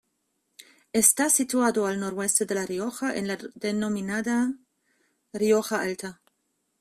Está 0.93 1.29
situado 1.29 1.85
al 1.85 1.99
noroeste 1.99 2.47
de 2.47 2.55
La 2.55 2.65
Rioja, 2.65 3.15
en 3.15 3.27
la 3.27 3.37
denominada 3.53 4.51
Rioja 5.31 5.79
Alta. 5.79 6.23